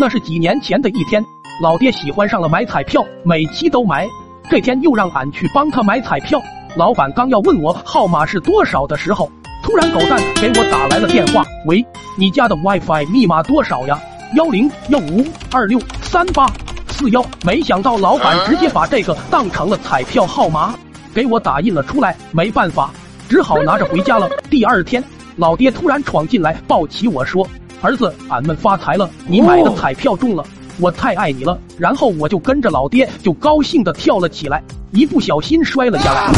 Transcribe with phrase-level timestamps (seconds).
[0.00, 1.20] 那是几年前的一天，
[1.60, 4.06] 老爹喜欢上了买彩票，每期都买。
[4.48, 6.40] 这天又让俺去帮他买彩票，
[6.76, 9.28] 老板刚要问我号码是多少的时候，
[9.60, 11.44] 突然狗蛋给我打来了电话。
[11.66, 11.84] 喂，
[12.16, 13.98] 你家的 WiFi 密码多少呀？
[14.36, 16.48] 幺零幺五二六三八
[16.90, 17.20] 四幺。
[17.44, 20.78] 没想到老板直接把这个当成了彩票号码，
[21.12, 22.16] 给我打印了出来。
[22.30, 22.92] 没办法，
[23.28, 24.30] 只好拿着回家了。
[24.48, 25.02] 第二天，
[25.34, 27.44] 老爹突然闯进来，抱起我说。
[27.80, 29.08] 儿子，俺们发财了！
[29.26, 30.44] 你买的彩票中了，
[30.80, 31.56] 我太爱你了。
[31.78, 34.60] 然后我就跟着老爹，就高兴的跳了起来，
[34.90, 36.32] 一不小心摔了下来，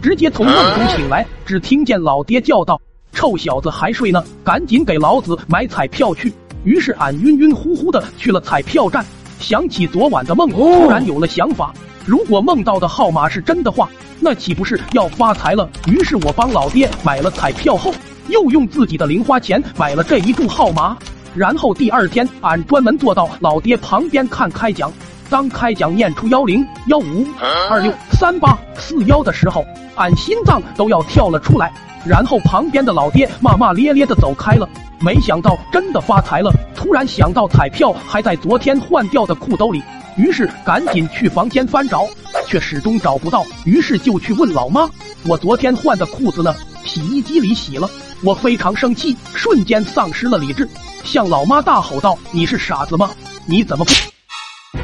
[0.00, 2.80] 直接从梦中醒来，只听见老爹叫道
[3.12, 6.32] ：“臭小子还睡呢，赶紧给老子买彩票去！”
[6.64, 9.04] 于是俺晕晕乎乎的去了彩票站，
[9.38, 11.74] 想起昨晚的梦，突然有了想法：
[12.06, 15.68] 如果梦到的号码是真的话，那岂不是要发财了？
[15.86, 17.92] 于是我帮老爹买了彩票后。
[18.34, 20.98] 又用自己的零花钱买了这一注号码，
[21.36, 24.92] 然后第二天，俺专门坐到老爹旁边看开奖。
[25.30, 27.24] 当开奖念出幺零幺五
[27.70, 31.72] 二六三八四幺的时候，俺心脏都要跳了出来。
[32.04, 34.68] 然后旁边的老爹骂骂咧咧的走开了。
[35.00, 36.52] 没想到真的发财了。
[36.74, 39.80] 突然想到彩票还在昨天换掉的裤兜里，
[40.16, 42.04] 于是赶紧去房间翻找，
[42.48, 43.44] 却始终找不到。
[43.64, 44.90] 于是就去问老妈
[45.24, 46.52] ：“我昨天换的裤子呢？
[46.84, 47.88] 洗衣机里洗了。”
[48.22, 50.68] 我非常生气，瞬间丧失了理智，
[51.02, 53.10] 向老妈大吼道：“你是傻子吗？
[53.46, 53.92] 你怎么不？”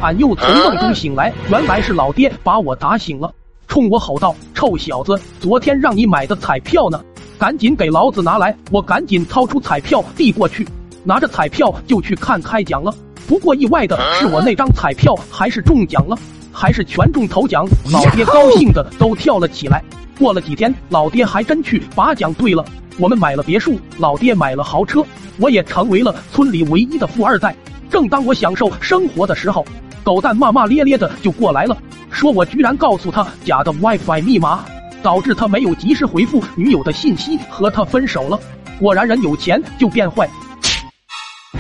[0.00, 3.32] 俺又从梦中醒来，原来是老爹把我打醒了，
[3.66, 7.00] 冲我吼道：“臭小子，昨天让你买的彩票呢？
[7.38, 10.66] 赶紧给老子拿来！”我赶紧掏出彩票递过去，
[11.04, 12.94] 拿着彩票就去看开奖了。
[13.26, 16.18] 不过意外的是，我那张彩票还是中奖了，
[16.52, 17.66] 还是全中头奖。
[17.90, 19.82] 老爹高兴的都跳了起来。
[20.18, 22.62] 过了几天，老爹还真去把奖兑了。
[22.98, 25.04] 我们买了别墅，老爹买了豪车，
[25.38, 27.54] 我也成为了村里唯一的富二代。
[27.90, 29.64] 正当我享受生活的时候，
[30.04, 31.76] 狗蛋骂骂咧咧的就过来了，
[32.10, 34.64] 说我居然告诉他假的 WiFi 密码，
[35.02, 38.38] 导致他没有及时回复女友的信息，和他分手了。
[38.78, 40.28] 果然人有钱就变坏。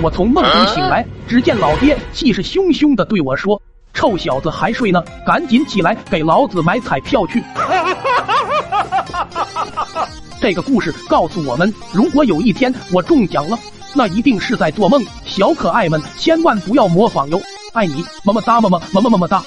[0.02, 3.60] 我从梦中醒来，只见老爹气势汹汹的对我说
[3.92, 7.42] ：“臭小子还睡呢，赶紧起来给老子买彩票去。”
[10.40, 13.58] 这个故事告诉我们，如果有一天我中奖了，
[13.94, 15.04] 那一定是在做梦。
[15.26, 17.38] 小可爱们千万不要模仿哟！
[17.74, 19.44] 爱你，么么哒，么么么么么么哒。